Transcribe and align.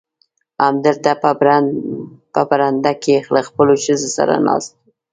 همدلته 0.63 1.11
په 2.33 2.41
برنډه 2.49 2.93
کې 3.03 3.15
له 3.33 3.41
خپلو 3.47 3.73
ښځو 3.83 4.09
سره 4.17 4.33
ناست 4.47 4.71
و. 4.75 4.77